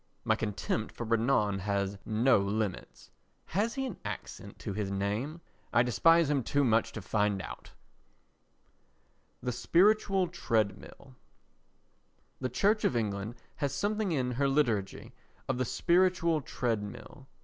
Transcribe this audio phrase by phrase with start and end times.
[0.23, 3.11] My contempt for Renan has no limits.
[3.45, 5.41] (Has he an accent to his name?
[5.71, 7.69] I despise him too much to find out.)
[9.43, 11.13] The Spiritual Treadmill
[12.39, 15.13] The Church of England has something in her liturgy
[15.47, 17.27] of the spiritual treadmill.